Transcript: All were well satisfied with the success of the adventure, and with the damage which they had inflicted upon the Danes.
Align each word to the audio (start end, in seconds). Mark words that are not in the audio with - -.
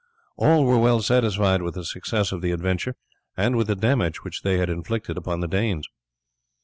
All 0.35 0.65
were 0.65 0.79
well 0.79 1.01
satisfied 1.03 1.61
with 1.61 1.75
the 1.75 1.85
success 1.85 2.31
of 2.31 2.41
the 2.41 2.49
adventure, 2.49 2.95
and 3.37 3.55
with 3.55 3.67
the 3.67 3.75
damage 3.75 4.23
which 4.23 4.41
they 4.41 4.57
had 4.57 4.67
inflicted 4.67 5.15
upon 5.15 5.41
the 5.41 5.47
Danes. 5.47 5.87